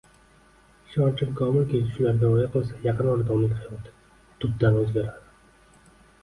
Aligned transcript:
Ishonchim 0.85 1.35
komilki, 1.41 1.81
shularga 1.89 2.31
rioya 2.31 2.47
qilsa, 2.55 2.79
yaqin 2.87 3.11
orada 3.13 3.37
uning 3.37 3.53
hayoti 3.61 3.95
tubdan 4.41 4.81
o‘zgaradi! 4.83 5.89